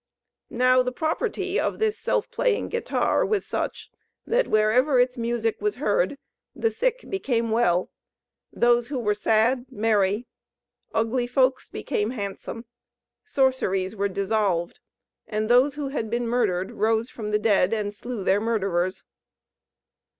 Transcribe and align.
Now 0.49 0.81
the 0.81 0.91
property 0.91 1.59
of 1.59 1.77
this 1.77 1.95
Self 1.95 2.31
playing 2.31 2.69
Guitar 2.69 3.23
was 3.23 3.45
such 3.45 3.91
that 4.25 4.47
wherever 4.47 4.99
its 4.99 5.15
music 5.15 5.61
was 5.61 5.75
heard, 5.75 6.17
the 6.55 6.71
sick 6.71 7.07
became 7.07 7.51
well, 7.51 7.91
those 8.51 8.87
who 8.87 8.97
were 8.97 9.13
sad 9.13 9.67
merry, 9.69 10.25
ugly 10.91 11.27
folks 11.27 11.69
became 11.69 12.09
handsome, 12.09 12.65
sorceries 13.23 13.95
were 13.95 14.09
dissolved, 14.09 14.79
and 15.27 15.47
those 15.47 15.75
who 15.75 15.89
had 15.89 16.09
been 16.09 16.27
murdered 16.27 16.71
rose 16.71 17.11
from 17.11 17.29
the 17.29 17.37
dead, 17.37 17.71
and 17.71 17.93
slew 17.93 18.23
their 18.23 18.41
murderers. 18.41 19.03